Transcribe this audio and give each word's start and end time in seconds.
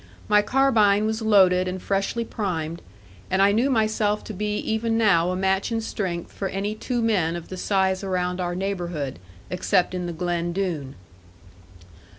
My 0.27 0.41
carbine 0.41 1.05
was 1.05 1.21
loaded 1.21 1.67
and 1.67 1.79
freshly 1.79 2.25
primed, 2.25 2.81
and 3.29 3.39
I 3.39 3.51
knew 3.51 3.69
myself 3.69 4.23
to 4.23 4.33
be 4.33 4.55
even 4.57 4.97
now 4.97 5.29
a 5.29 5.35
match 5.35 5.71
in 5.71 5.79
strength 5.79 6.31
for 6.31 6.47
any 6.47 6.73
two 6.73 7.03
men 7.03 7.35
of 7.35 7.49
the 7.49 7.55
size 7.57 8.03
around 8.03 8.41
our 8.41 8.55
neighbourhood, 8.55 9.19
except 9.51 9.93
in 9.93 10.07
the 10.07 10.13
Glen 10.13 10.53
Doone. 10.53 10.95